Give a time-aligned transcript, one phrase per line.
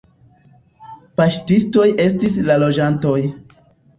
[1.19, 3.21] Paŝtistoj estis la loĝantoj.